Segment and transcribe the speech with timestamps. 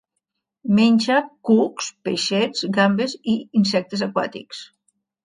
[0.77, 1.17] Menja
[1.49, 4.65] cucs, peixets, gambes i insectes aquàtics.